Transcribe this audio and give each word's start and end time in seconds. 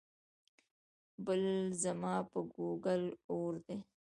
بل 1.25 1.41
ځما 1.81 2.15
په 2.31 2.39
ګوګل 2.53 3.03
اور 3.33 3.53
وي 3.65 3.77